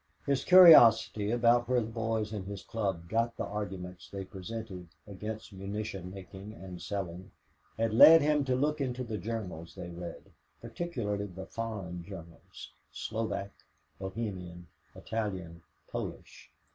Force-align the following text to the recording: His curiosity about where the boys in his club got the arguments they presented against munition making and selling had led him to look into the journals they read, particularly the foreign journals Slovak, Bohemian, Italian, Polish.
His 0.25 0.43
curiosity 0.43 1.29
about 1.29 1.69
where 1.69 1.79
the 1.79 1.85
boys 1.85 2.33
in 2.33 2.45
his 2.45 2.63
club 2.63 3.07
got 3.07 3.37
the 3.37 3.45
arguments 3.45 4.09
they 4.09 4.25
presented 4.25 4.87
against 5.05 5.53
munition 5.53 6.09
making 6.09 6.53
and 6.53 6.81
selling 6.81 7.29
had 7.77 7.93
led 7.93 8.23
him 8.23 8.43
to 8.45 8.55
look 8.55 8.81
into 8.81 9.03
the 9.03 9.19
journals 9.19 9.75
they 9.75 9.91
read, 9.91 10.31
particularly 10.59 11.27
the 11.27 11.45
foreign 11.45 12.03
journals 12.03 12.71
Slovak, 12.91 13.51
Bohemian, 13.99 14.65
Italian, 14.95 15.61
Polish. 15.87 16.49